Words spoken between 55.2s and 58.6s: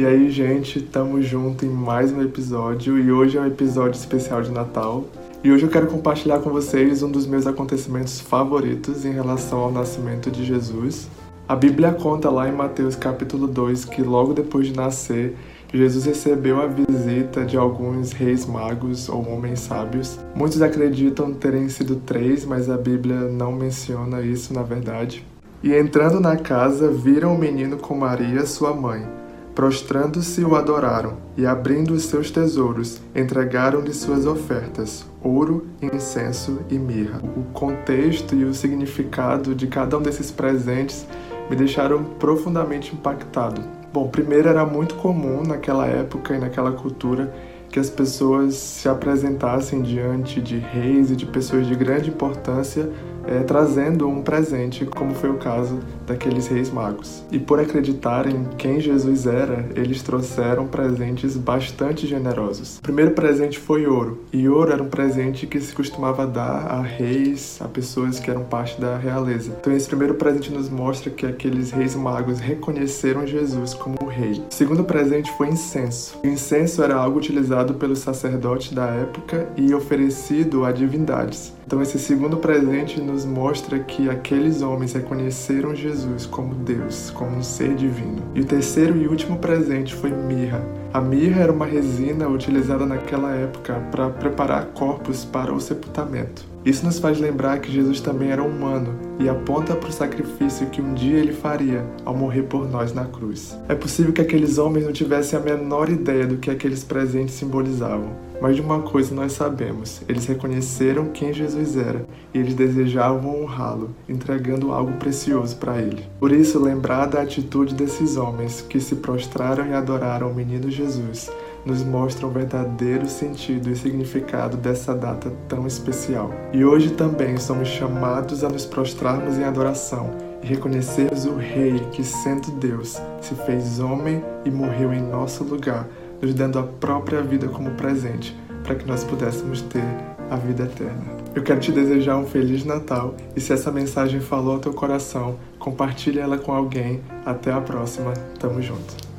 o caso daqueles reis magos. E por acreditarem